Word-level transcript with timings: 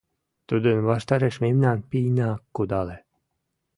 Тудын 0.47 0.77
ваштареш 0.89 1.35
мемнан 1.43 1.77
пийна 1.89 2.29
кудале. 2.55 2.97